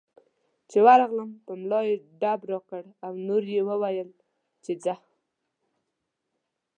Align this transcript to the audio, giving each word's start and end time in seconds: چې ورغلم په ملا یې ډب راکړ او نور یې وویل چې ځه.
چې 0.69 0.77
ورغلم 0.87 1.29
په 1.45 1.51
ملا 1.61 1.81
یې 1.89 1.95
ډب 2.21 2.41
راکړ 2.51 2.83
او 3.05 3.11
نور 3.27 3.43
یې 3.53 3.61
وویل 3.69 4.09
چې 4.63 4.71
ځه. 4.83 4.95